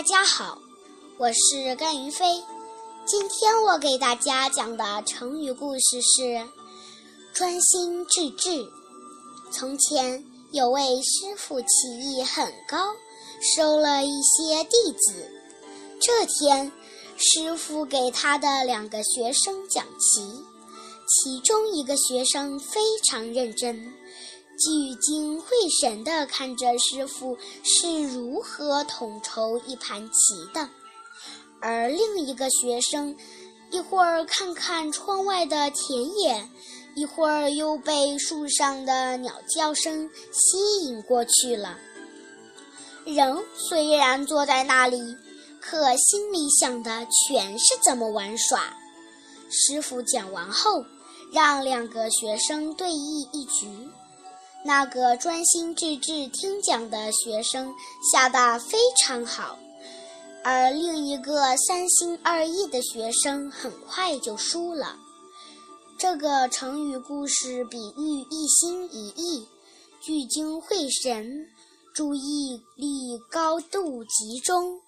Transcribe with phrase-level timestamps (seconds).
[0.00, 0.56] 大家好，
[1.18, 2.24] 我是甘云飞。
[3.04, 6.48] 今天我给大家讲的成语故事是
[7.34, 8.66] “专心致志”。
[9.52, 11.66] 从前有位师傅，棋
[12.00, 12.78] 艺很高，
[13.54, 15.30] 收了一些弟子。
[16.00, 16.72] 这天，
[17.18, 20.42] 师傅给他的两个学生讲棋，
[21.06, 23.92] 其中一个学生非常认真。
[24.60, 25.48] 聚精会
[25.80, 30.68] 神地看着师傅是如何统筹一盘棋的，
[31.60, 33.16] 而另一个学生
[33.70, 36.48] 一会儿看看窗外的田野，
[36.94, 41.78] 一会儿又被树上的鸟叫声吸引过去了。
[43.06, 44.98] 人虽然坐在那里，
[45.58, 48.76] 可心里想的全是怎么玩耍。
[49.48, 50.84] 师傅讲完后，
[51.32, 53.88] 让两个学生对弈一局。
[54.62, 57.74] 那个专心致志听讲的学生
[58.12, 59.58] 下得非常好，
[60.44, 64.96] 而另一个三心二意的学生很快就输了。
[65.98, 69.48] 这个成语故事比喻一心一意、
[70.00, 71.46] 聚精会神、
[71.94, 74.80] 注意力高度集中。